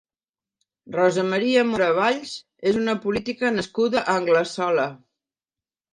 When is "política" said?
3.07-3.55